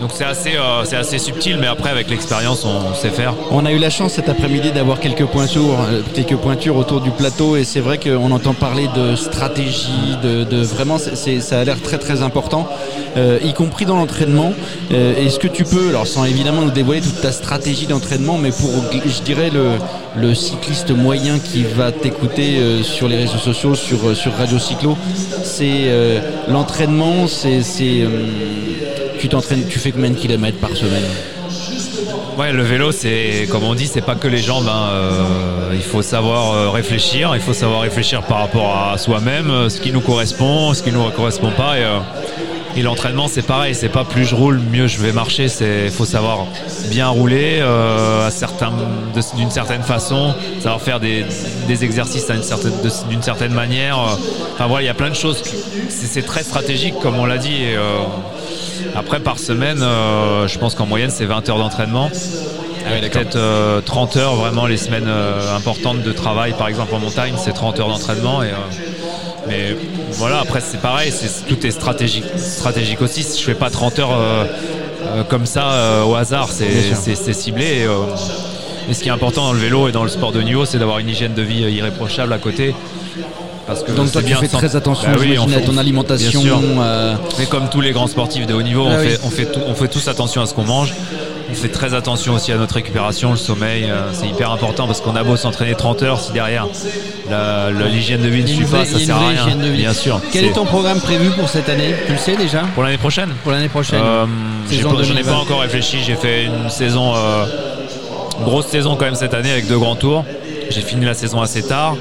Donc 0.00 0.10
c'est 0.12 0.24
assez 0.24 0.56
euh, 0.56 0.84
c'est 0.84 0.96
assez 0.96 1.16
subtil, 1.18 1.56
mais 1.58 1.66
après 1.66 1.88
avec 1.88 2.10
l'expérience, 2.10 2.66
on 2.66 2.94
sait 2.94 3.08
faire. 3.08 3.32
On 3.50 3.64
a 3.64 3.72
eu 3.72 3.78
la 3.78 3.88
chance 3.88 4.12
cet 4.12 4.28
après-midi 4.28 4.70
d'avoir 4.72 5.00
quelques 5.00 5.24
pointures, 5.24 5.80
euh, 5.90 6.02
quelques 6.12 6.36
pointures 6.36 6.76
autour 6.76 7.00
du 7.00 7.10
plateau 7.10 7.56
et 7.56 7.64
c'est 7.64 7.80
vrai 7.80 7.96
qu'on 7.96 8.30
entend 8.30 8.52
parler 8.52 8.88
de 8.94 9.16
stratégie, 9.16 9.88
de, 10.22 10.44
de- 10.44 10.62
vraiment, 10.62 10.98
ça 10.98 11.58
a 11.58 11.64
l'air 11.64 11.80
très 11.80 11.96
très 11.96 12.20
important, 12.20 12.68
euh, 13.16 13.38
y 13.42 13.54
compris 13.54 13.86
dans 13.86 13.96
l'entraînement. 13.96 14.52
Euh, 14.92 15.16
Est-ce 15.24 15.38
que 15.38 15.48
tu 15.48 15.64
peux, 15.64 15.88
alors 15.88 16.06
sans 16.06 16.24
évidemment 16.26 16.60
nous 16.60 16.70
dévoiler 16.70 17.00
toute 17.00 17.22
ta 17.22 17.32
stratégie 17.32 17.86
d'entraînement, 17.86 18.36
mais 18.36 18.50
pour, 18.50 18.70
je 18.92 19.22
dirais, 19.22 19.48
le, 19.48 19.78
le 20.20 20.34
cycliste 20.34 20.90
moyen 20.90 21.38
qui 21.38 21.62
va 21.62 21.90
t'écouter 21.90 22.58
euh, 22.58 22.82
sur 22.82 23.08
les 23.08 23.16
réseaux 23.16 23.38
sociaux, 23.38 23.74
sur, 23.74 24.14
sur 24.14 24.34
Radio 24.34 24.58
Cyclo, 24.58 24.94
c'est 25.42 25.90
l'entraînement, 26.48 27.26
c'est... 27.26 27.62
c'est, 27.62 28.04
tu 29.28 29.36
tu 29.68 29.78
fais 29.78 29.92
combien 29.92 30.10
de 30.10 30.16
kilomètres 30.16 30.58
par 30.58 30.70
semaine 30.76 31.04
Ouais, 32.38 32.52
le 32.52 32.62
vélo, 32.62 32.92
c'est 32.92 33.48
comme 33.50 33.64
on 33.64 33.74
dit, 33.74 33.86
c'est 33.86 34.02
pas 34.02 34.14
que 34.14 34.28
les 34.28 34.38
jambes. 34.38 34.68
euh, 34.68 35.70
il 35.72 35.82
faut 35.82 36.02
savoir 36.02 36.52
euh, 36.52 36.70
réfléchir. 36.70 37.30
Il 37.34 37.40
faut 37.40 37.54
savoir 37.54 37.80
réfléchir 37.80 38.22
par 38.22 38.38
rapport 38.40 38.76
à 38.92 38.98
soi-même, 38.98 39.50
euh, 39.50 39.68
ce 39.70 39.80
qui 39.80 39.90
nous 39.90 40.02
correspond, 40.02 40.74
ce 40.74 40.82
qui 40.82 40.92
nous 40.92 41.02
correspond 41.10 41.50
pas. 41.50 41.76
Et 42.76 42.82
l'entraînement, 42.82 43.26
c'est 43.28 43.42
pareil. 43.42 43.74
C'est 43.74 43.88
pas 43.88 44.04
plus 44.04 44.24
je 44.24 44.34
roule, 44.34 44.60
mieux 44.70 44.86
je 44.86 44.98
vais 45.00 45.12
marcher. 45.12 45.48
C'est 45.48 45.88
faut 45.90 46.04
savoir 46.04 46.46
bien 46.90 47.08
rouler 47.08 47.58
euh, 47.60 48.26
à 48.26 48.30
certains, 48.30 48.70
de- 48.70 49.36
d'une 49.36 49.50
certaine 49.50 49.82
façon, 49.82 50.34
savoir 50.60 50.80
faire 50.80 51.00
des, 51.00 51.24
des 51.66 51.84
exercices 51.84 52.26
certaine, 52.42 52.72
d'une 53.08 53.22
certaine 53.22 53.52
manière. 53.52 53.98
euh. 53.98 54.16
Enfin 54.54 54.66
voilà, 54.66 54.82
il 54.84 54.86
y 54.86 54.90
a 54.90 54.94
plein 54.94 55.10
de 55.10 55.14
choses. 55.14 55.42
C'est, 55.88 56.22
très 56.26 56.42
stratégique, 56.42 56.94
comme 57.00 57.18
on 57.18 57.24
l'a 57.26 57.38
dit. 57.38 57.54
Et, 57.62 57.76
euh, 57.76 58.00
après, 58.94 59.20
par 59.20 59.38
semaine, 59.38 59.80
euh, 59.82 60.46
je 60.48 60.58
pense 60.58 60.74
qu'en 60.74 60.86
moyenne, 60.86 61.10
c'est 61.10 61.24
20 61.26 61.48
heures 61.48 61.58
d'entraînement. 61.58 62.10
Avec 62.88 63.12
peut-être 63.12 63.34
euh, 63.36 63.80
30 63.80 64.16
heures, 64.16 64.34
vraiment, 64.36 64.66
les 64.66 64.76
semaines 64.76 65.08
euh, 65.08 65.56
importantes 65.56 66.02
de 66.02 66.12
travail, 66.12 66.52
par 66.56 66.68
exemple 66.68 66.94
en 66.94 67.00
montagne, 67.00 67.34
c'est 67.36 67.52
30 67.52 67.80
heures 67.80 67.88
d'entraînement. 67.88 68.42
Et, 68.44 68.46
euh, 68.50 68.52
mais 69.48 69.76
voilà, 70.12 70.40
après, 70.40 70.60
c'est 70.60 70.80
pareil, 70.80 71.12
c'est, 71.12 71.46
tout 71.46 71.66
est 71.66 71.70
stratégique, 71.70 72.24
stratégique 72.36 73.00
aussi. 73.02 73.22
Je 73.22 73.42
fais 73.44 73.54
pas 73.54 73.70
30 73.70 73.98
heures 73.98 74.12
euh, 74.12 74.44
euh, 75.06 75.22
comme 75.24 75.46
ça 75.46 75.72
euh, 75.72 76.02
au 76.04 76.14
hasard, 76.14 76.48
c'est, 76.50 76.66
Bien 76.66 77.32
ciblé. 77.32 77.64
Et, 77.64 78.90
et 78.90 78.94
ce 78.94 79.02
qui 79.02 79.08
est 79.08 79.12
important 79.12 79.44
dans 79.46 79.52
le 79.52 79.58
vélo 79.58 79.88
et 79.88 79.92
dans 79.92 80.02
le 80.04 80.08
sport 80.08 80.32
de 80.32 80.40
niveau, 80.42 80.64
c'est 80.64 80.78
d'avoir 80.78 80.98
une 80.98 81.08
hygiène 81.08 81.34
de 81.34 81.42
vie 81.42 81.62
irréprochable 81.62 82.32
à 82.32 82.38
côté. 82.38 82.74
Parce 83.66 83.82
que 83.82 83.90
Donc 83.90 84.12
toi 84.12 84.20
c'est 84.20 84.20
tu 84.20 84.26
bien 84.26 84.36
fais 84.38 84.46
très 84.46 84.76
attention 84.76 85.08
Bah 85.10 85.16
oui, 85.18 85.36
on 85.40 85.50
à 85.52 85.60
ton 85.60 85.72
on- 85.74 85.78
alimentation. 85.78 86.40
bien 86.40 86.56
sûr. 86.60 86.60
mais 87.38 87.46
comme 87.46 87.68
tous 87.68 87.80
les 87.80 87.90
grands 87.90 88.06
sportifs 88.06 88.46
de 88.46 88.54
haut 88.54 88.62
niveau, 88.62 88.86
Ah 88.88 88.94
on, 88.96 89.00
oui. 89.00 89.08
fait, 89.08 89.20
on, 89.24 89.30
fait 89.30 89.46
tout- 89.46 89.60
on 89.66 89.74
fait 89.74 89.88
tous 89.88 90.06
attention 90.06 90.40
à 90.40 90.46
ce 90.46 90.54
qu'on 90.54 90.62
mange. 90.64 90.94
On 91.50 91.54
fait 91.54 91.68
très 91.68 91.94
attention 91.94 92.34
aussi 92.34 92.52
à 92.52 92.56
notre 92.56 92.74
récupération, 92.74 93.30
le 93.30 93.36
sommeil, 93.36 93.84
euh, 93.84 94.12
c'est 94.12 94.26
hyper 94.26 94.50
important 94.50 94.86
parce 94.86 95.00
qu'on 95.00 95.14
a 95.16 95.22
beau 95.22 95.36
s'entraîner 95.36 95.74
30 95.74 96.02
heures 96.02 96.20
si 96.20 96.32
derrière 96.32 96.66
l'hygiène 97.92 98.22
de 98.22 98.28
vie 98.28 98.42
ne 98.42 98.46
suit 98.46 98.58
une 98.62 98.68
pas, 98.68 98.84
ça 98.84 98.98
sert 98.98 99.16
une 99.16 99.38
à 99.38 99.44
rien. 99.44 99.56
Bien 99.56 99.92
sûr. 99.92 100.20
Quel 100.32 100.44
est 100.44 100.52
ton 100.52 100.64
programme 100.64 101.00
prévu 101.00 101.30
pour 101.30 101.48
cette 101.48 101.68
année? 101.68 101.94
Tu 102.06 102.12
le 102.12 102.18
sais 102.18 102.36
déjà? 102.36 102.62
Pour 102.74 102.82
l'année 102.82 102.98
prochaine? 102.98 103.30
Pour 103.42 103.52
l'année 103.52 103.68
prochaine 103.68 104.00
Euh, 104.02 104.26
J'en 104.70 104.94
ai 105.00 105.02
2020. 105.06 105.22
pas 105.32 105.38
encore 105.38 105.60
réfléchi. 105.60 105.98
J'ai 106.04 106.16
fait 106.16 106.44
une 106.44 106.68
saison, 106.70 107.14
euh, 107.14 107.46
grosse 108.44 108.66
saison 108.66 108.96
quand 108.96 109.04
même 109.04 109.14
cette 109.14 109.34
année 109.34 109.50
avec 109.52 109.66
deux 109.68 109.78
grands 109.78 109.96
tours. 109.96 110.24
J'ai 110.70 110.80
fini 110.80 111.04
la 111.04 111.14
saison 111.14 111.40
assez 111.40 111.62
tard. 111.62 111.96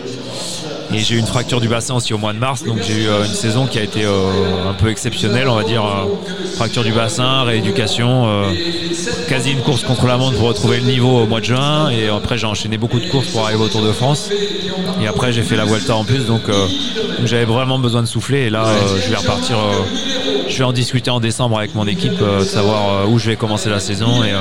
Et 0.96 1.00
j'ai 1.00 1.16
eu 1.16 1.20
une 1.20 1.26
fracture 1.28 1.60
du 1.60 1.68
bassin 1.68 1.94
aussi 1.96 2.14
au 2.14 2.18
mois 2.18 2.32
de 2.32 2.40
mars, 2.40 2.64
donc 2.64 2.78
j'ai 2.82 2.94
eu 2.94 3.08
euh, 3.10 3.26
une 3.26 3.34
saison 3.34 3.68
qui 3.68 3.78
a 3.80 3.84
été 3.84 4.06
euh, 4.06 4.70
un 4.70 4.74
peu 4.74 4.90
exceptionnelle, 4.90 5.50
on 5.50 5.56
va 5.56 5.64
dire. 5.64 5.84
euh, 5.84 6.06
fracture 6.56 6.86
du 6.86 6.94
bassin, 6.94 7.44
rééducation, 7.44 8.30
quasi 9.28 9.52
une 9.52 9.60
course 9.60 9.84
contre 9.84 10.06
la 10.06 10.16
montre 10.16 10.38
pour 10.38 10.48
retrouver 10.48 10.78
le 10.78 10.86
niveau 10.86 11.20
au 11.20 11.26
mois 11.28 11.42
de 11.42 11.46
juin. 11.46 11.90
Et 11.90 12.08
après 12.08 12.38
j'ai 12.38 12.48
enchaîné 12.48 12.78
beaucoup 12.78 13.02
de 13.02 13.08
courses 13.10 13.28
pour 13.28 13.44
arriver 13.44 13.62
au 13.62 13.68
Tour 13.68 13.82
de 13.82 13.92
France. 13.92 14.30
Et 15.02 15.08
après 15.08 15.34
j'ai 15.34 15.44
fait 15.44 15.58
la 15.58 15.66
Vuelta 15.66 15.98
en 15.98 16.06
plus, 16.06 16.26
donc, 16.26 16.44
j'avais 17.26 17.44
vraiment 17.44 17.78
besoin 17.78 18.02
de 18.02 18.08
souffler. 18.08 18.44
Et 18.44 18.50
là 18.50 18.64
je 19.04 19.10
vais 19.10 19.18
repartir, 19.18 19.58
je 20.48 20.58
vais 20.58 20.64
en 20.64 20.72
discuter 20.72 21.12
en 21.12 21.20
décembre 21.20 21.58
avec 21.58 21.76
mon 21.76 21.88
équipe, 21.88 22.18
de 22.18 22.46
savoir 22.46 23.10
où 23.10 23.20
je 23.20 23.32
vais 23.32 23.36
commencer 23.36 23.70
la 23.70 23.82
saison 23.82 24.24
et, 24.24 24.32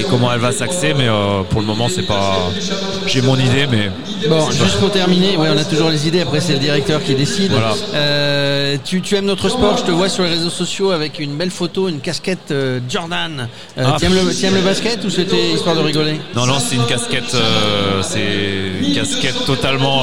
et 0.00 0.04
comment 0.04 0.32
elle 0.32 0.40
va 0.40 0.52
s'axer. 0.52 0.94
Mais 0.94 1.08
pour 1.50 1.60
le 1.60 1.66
moment 1.66 1.88
c'est 1.94 2.06
pas, 2.06 2.38
j'ai 3.06 3.20
mon 3.20 3.36
idée, 3.36 3.66
mais 3.70 3.90
Bon, 4.28 4.50
juste 4.50 4.78
pour 4.80 4.90
terminer, 4.90 5.33
ouais, 5.36 5.48
on 5.54 5.58
a 5.58 5.64
toujours 5.64 5.90
les 5.90 6.06
idées, 6.08 6.20
après 6.22 6.40
c'est 6.40 6.52
le 6.54 6.58
directeur 6.58 7.02
qui 7.02 7.14
décide. 7.14 7.50
Voilà. 7.52 7.74
Euh, 7.94 8.76
tu, 8.84 9.00
tu 9.00 9.14
aimes 9.16 9.26
notre 9.26 9.48
sport, 9.48 9.76
je 9.78 9.84
te 9.84 9.90
vois 9.90 10.08
sur 10.08 10.24
les 10.24 10.30
réseaux 10.30 10.50
sociaux 10.50 10.90
avec 10.90 11.18
une 11.18 11.36
belle 11.36 11.50
photo, 11.50 11.88
une 11.88 12.00
casquette 12.00 12.50
euh, 12.50 12.80
Jordan. 12.88 13.48
Euh, 13.78 13.82
Ah. 13.86 13.96
tu, 13.98 14.06
aimes 14.06 14.14
le, 14.14 14.34
tu 14.34 14.44
aimes 14.46 14.54
le 14.54 14.60
basket 14.62 15.04
ou 15.04 15.10
c'était 15.10 15.50
histoire 15.52 15.76
de 15.76 15.80
rigoler? 15.80 16.20
Non, 16.34 16.46
non, 16.46 16.58
c'est 16.58 16.74
une 16.76 16.86
casquette, 16.86 17.34
euh, 17.34 18.02
c'est 18.02 18.84
une 18.86 18.94
casquette 18.94 19.44
totalement 19.46 20.02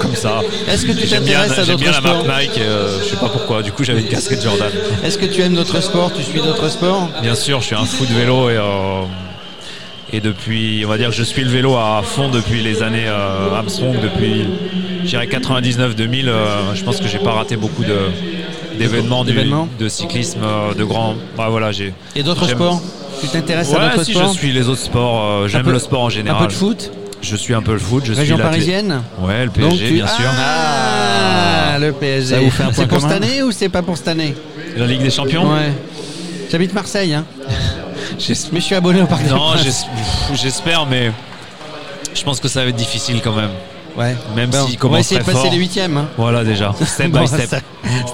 comme 0.00 0.14
ça. 0.14 0.40
Est-ce 0.68 0.84
que 0.86 0.92
tu 0.92 1.06
t'intéresses 1.08 1.58
à 1.58 1.64
j'aime 1.64 1.76
bien 1.76 1.90
d'autres 1.92 2.02
la 2.04 2.12
marque 2.12 2.24
sports? 2.24 2.38
Nike, 2.38 2.58
euh, 2.58 2.98
je 3.02 3.08
sais 3.10 3.16
pas 3.16 3.28
pourquoi, 3.28 3.62
du 3.62 3.72
coup 3.72 3.84
j'avais 3.84 4.00
une 4.00 4.08
casquette 4.08 4.42
Jordan. 4.42 4.70
Est-ce 5.04 5.18
que 5.18 5.26
tu 5.26 5.40
aimes 5.42 5.54
d'autres 5.54 5.80
sports? 5.80 6.10
Tu 6.14 6.22
suis 6.22 6.40
d'autres 6.40 6.68
sports? 6.68 7.08
Bien 7.22 7.34
sûr, 7.34 7.60
je 7.60 7.66
suis 7.66 7.74
un 7.76 7.84
fou 7.84 8.04
de 8.06 8.12
vélo 8.14 8.50
et, 8.50 8.56
euh, 8.56 9.02
et 10.12 10.20
depuis, 10.20 10.82
on 10.84 10.88
va 10.88 10.98
dire 10.98 11.08
que 11.10 11.14
je 11.14 11.22
suis 11.22 11.42
le 11.42 11.50
vélo 11.50 11.74
à 11.76 12.02
fond 12.04 12.28
depuis 12.28 12.60
les 12.62 12.82
années 12.82 13.06
euh, 13.06 13.54
Armstrong, 13.54 13.96
depuis, 14.02 14.44
je 15.04 15.08
dirais 15.08 15.26
99-2000, 15.26 16.26
euh, 16.28 16.74
je 16.74 16.82
pense 16.84 17.00
que 17.00 17.08
j'ai 17.08 17.18
pas 17.18 17.32
raté 17.32 17.56
beaucoup 17.56 17.84
de 17.84 17.96
d'événements, 18.78 19.24
de 19.78 19.88
cyclisme, 19.88 20.40
euh, 20.42 20.74
de 20.74 20.84
grands. 20.84 21.14
Bah, 21.36 21.48
voilà, 21.50 21.72
j'ai. 21.72 21.92
Et 22.16 22.22
d'autres 22.22 22.48
sports? 22.48 22.82
Tu 23.20 23.28
t'intéresses 23.28 23.72
à 23.74 23.90
d'autres 23.90 24.04
si 24.04 24.12
sports? 24.12 24.32
je 24.32 24.38
suis 24.38 24.52
les 24.52 24.68
autres 24.68 24.80
sports, 24.80 25.44
Un 25.44 25.48
j'aime 25.48 25.70
le 25.70 25.78
sport 25.78 26.02
en 26.02 26.06
Un 26.06 26.10
général. 26.10 26.42
peu 26.42 26.48
de 26.48 26.52
foot? 26.56 26.90
Je 27.20 27.36
suis 27.36 27.54
un 27.54 27.62
peu 27.62 27.72
le 27.72 27.78
foot, 27.78 28.02
je 28.04 28.12
Région 28.14 28.36
suis 28.36 28.42
parisienne? 28.42 29.00
Ouais, 29.20 29.44
le 29.44 29.50
PSG, 29.50 29.86
tu- 29.88 29.94
bien 29.94 30.06
sûr. 30.08 30.24
Ah, 30.28 31.78
le 31.78 31.92
PSG. 31.92 32.34
Ça 32.34 32.40
vous 32.40 32.50
fait 32.50 32.62
un 32.64 32.66
point 32.66 32.74
C'est 32.74 32.86
pour 32.88 33.00
cette 33.00 33.12
année 33.12 33.42
ou 33.44 33.52
c'est 33.52 33.68
pas 33.68 33.82
pour 33.82 33.96
cette 33.96 34.08
année? 34.08 34.34
La 34.76 34.86
Ligue 34.86 35.02
des 35.02 35.10
Champions? 35.10 35.48
Ouais. 35.52 35.72
J'habite 36.50 36.74
Marseille, 36.74 37.14
hein. 37.14 37.24
Mais 38.52 38.60
je 38.60 38.64
suis 38.64 38.74
abonné 38.74 39.02
au 39.02 39.06
Parc 39.06 39.24
Non, 39.26 39.54
j'espère, 40.34 40.86
mais 40.86 41.10
je 42.14 42.22
pense 42.22 42.40
que 42.40 42.48
ça 42.48 42.62
va 42.62 42.68
être 42.70 42.76
difficile 42.76 43.20
quand 43.22 43.34
même. 43.34 43.50
Ouais. 43.96 44.16
Même 44.36 44.50
Bon, 44.50 44.66
s'il 44.66 44.76
on 44.76 44.78
commence 44.80 44.96
va 44.96 45.00
essayer 45.00 45.20
de 45.20 45.24
passer 45.24 45.38
fort. 45.38 45.50
les 45.52 45.58
huitièmes. 45.58 45.96
hein. 45.96 46.08
Voilà 46.16 46.44
déjà, 46.44 46.74
step 46.86 47.10
by 47.10 47.26
step. 47.26 47.40
step 47.46 47.62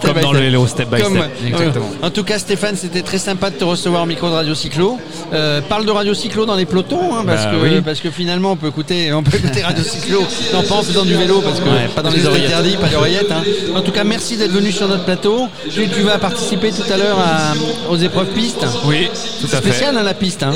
Comme 0.03 0.15
by 0.15 0.21
dans 0.23 0.29
step. 0.29 0.33
le 0.33 0.39
vélo, 0.41 0.67
step 0.67 0.89
by 0.91 1.01
Comme- 1.03 1.17
step. 1.19 1.31
Exactement. 1.47 1.87
En 2.03 2.11
tout 2.11 2.25
cas, 2.25 2.39
Stéphane, 2.39 2.77
c'était 2.77 3.03
très 3.03 3.19
sympa 3.19 3.51
de 3.51 3.57
te 3.57 3.65
recevoir 3.65 4.03
au 4.03 4.07
micro 4.07 4.29
de 4.29 4.35
Radio 4.35 4.55
Cyclo. 4.55 4.99
Euh, 5.33 5.61
parle 5.61 5.85
de 5.87 5.91
Radio 5.91 6.15
Cyclo 6.15 6.47
dans 6.47 6.57
les 6.57 6.65
pelotons, 6.67 7.15
hein, 7.15 7.23
parce, 7.27 7.45
Bah 7.45 7.51
que, 7.53 7.57
oui. 7.57 7.81
parce 7.85 8.01
que 8.01 8.11
finalement, 8.11 8.53
on 8.53 8.57
peut 8.57 8.69
écouter, 8.69 9.13
on 9.13 9.23
peut 9.23 9.37
écouter 9.37 9.63
Radio 9.63 9.85
Cyclo. 9.85 10.21
Non, 10.53 10.63
pas 10.63 10.75
en 10.77 10.83
faisant 10.83 11.05
du 11.05 11.15
vélo, 11.15 11.41
parce 11.41 11.61
que 11.61 11.65
Ouais, 11.69 11.89
pas 11.95 12.03
dans 12.03 12.11
les 12.11 12.27
oreillettes. 12.27 12.49
interdit, 12.51 12.77
pas 12.77 12.89
d'oreillettes. 12.89 13.31
hein. 13.31 13.43
En 13.77 13.81
tout 13.83 13.93
cas, 13.93 14.05
merci 14.05 14.37
d'être 14.37 14.53
venu 14.53 14.73
sur 14.73 14.89
notre 14.89 15.05
plateau. 15.05 15.49
Tu, 15.73 15.87
tu 15.89 16.01
vas 16.03 16.19
participer 16.19 16.73
tout 16.73 16.91
à 16.93 16.97
l'heure 16.97 17.19
à- 17.19 17.53
aux 17.91 17.97
épreuves 17.97 18.29
pistes. 18.29 18.67
Oui, 18.87 19.09
tout 19.41 19.47
à 19.55 19.61
fait. 19.61 19.69
Spécial, 19.71 19.97
hein, 19.97 20.03
la 20.03 20.15
piste. 20.15 20.43
Hein. 20.43 20.53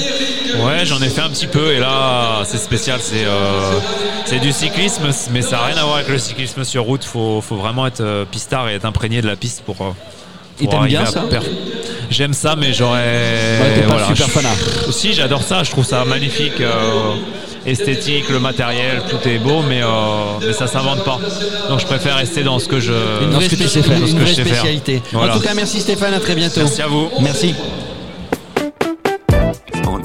Ouais, 0.61 0.85
j'en 0.85 1.00
ai 1.02 1.09
fait 1.09 1.21
un 1.23 1.28
petit 1.30 1.47
peu 1.47 1.73
et 1.73 1.78
là, 1.78 2.42
c'est 2.44 2.59
spécial. 2.59 2.99
C'est 3.02 3.25
euh, 3.25 3.71
c'est 4.25 4.38
du 4.38 4.52
cyclisme, 4.52 5.04
mais 5.32 5.42
ça 5.42 5.52
n'a 5.56 5.62
rien 5.64 5.76
à 5.76 5.82
voir 5.85 5.97
avec 5.97 6.09
le 6.09 6.18
cyclisme 6.18 6.64
sur 6.64 6.85
route. 6.85 7.04
Faut, 7.04 7.40
faut 7.40 7.56
vraiment 7.56 7.87
être 7.87 8.00
euh, 8.00 8.25
pistard 8.25 8.68
et 8.68 8.75
être 8.75 8.85
imprégné 8.85 9.23
de 9.23 9.26
la 9.26 9.37
piste 9.37 9.62
pour. 9.64 9.76
euh, 9.80 9.90
Et 10.61 10.64
pour 10.64 10.71
t'aimes 10.73 10.80
arriver 10.80 10.99
bien 10.99 11.06
à 11.06 11.11
ça 11.11 11.25
J'aime 12.11 12.35
ça, 12.35 12.56
mais 12.56 12.73
j'aurais. 12.73 13.59
Ouais, 13.61 13.75
t'es 13.75 13.82
pas 13.87 14.06
super 14.06 14.28
fanat. 14.28 14.49
Si, 14.90 15.14
j'adore 15.14 15.42
ça. 15.42 15.62
Je 15.64 15.71
trouve 15.71 15.85
ça 15.87 16.04
magnifique. 16.04 16.61
euh, 16.61 17.14
esthétique, 17.64 18.28
le 18.28 18.40
matériel, 18.40 19.02
tout 19.09 19.28
est 19.28 19.38
beau, 19.38 19.62
mais, 19.68 19.82
euh, 19.85 19.87
mais 20.44 20.52
ça 20.52 20.66
s'invente 20.66 21.04
pas. 21.04 21.21
Donc 21.68 21.78
je 21.78 21.87
préfère 21.87 22.16
rester 22.16 22.42
dans 22.42 22.59
ce 22.59 22.66
que 22.66 22.80
je, 22.80 22.92
Une 23.23 23.30
vraie, 23.30 23.44
ce 23.44 23.50
que 23.50 23.54
tu 23.54 23.62
spé- 23.68 23.68
sais 23.68 23.82
faire. 23.85 23.99
une 24.04 24.18
vraie 24.18 24.35
spécialité. 24.35 25.00
Voilà. 25.12 25.35
En 25.35 25.37
tout 25.38 25.44
cas, 25.44 25.54
merci 25.54 25.80
Stéphane, 25.80 26.12
à 26.12 26.18
très 26.18 26.35
bientôt. 26.35 26.59
Merci 26.61 26.82
à 26.82 26.88
vous. 26.88 27.09
Merci. 27.21 27.54